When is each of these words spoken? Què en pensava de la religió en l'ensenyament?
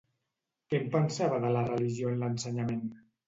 Què 0.71 0.79
en 0.83 0.87
pensava 0.95 1.37
de 1.45 1.51
la 1.57 1.63
religió 1.69 2.09
en 2.13 2.19
l'ensenyament? 2.25 2.83